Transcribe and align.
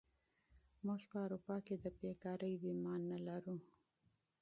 موږ 0.85 1.01
په 1.09 1.17
اروپا 1.25 1.55
کې 1.65 1.75
د 1.83 1.85
بېکارۍ 1.99 2.53
بیمه 2.61 2.93
نه 3.09 3.17
لرو. 3.27 3.55